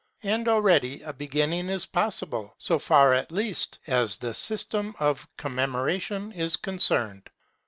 [0.23, 6.31] And already a beginning is possible, so far at least as the system of commemoration
[6.31, 7.29] is concerned.